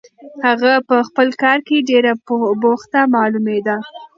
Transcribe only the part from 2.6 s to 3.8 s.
بوخته معلومېدله.